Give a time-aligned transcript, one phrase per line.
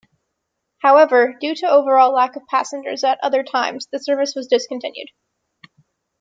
[0.79, 5.09] However, due to overall lack of passengers at other times the service was discontinued.